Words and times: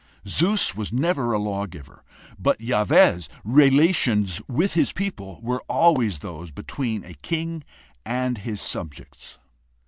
Zeus 0.27 0.73
was 0.75 0.91
never 0.91 1.31
a 1.31 1.37
lawgiver, 1.37 2.03
but 2.39 2.59
Yahweh's 2.59 3.29
relations 3.45 4.41
with 4.47 4.73
his 4.73 4.91
people 4.91 5.39
were 5.43 5.61
always 5.69 6.17
those 6.25 6.49
between 6.49 7.03
a 7.05 7.13
king 7.13 7.63
and 8.03 8.39
his 8.39 8.59
subjects. 8.59 9.37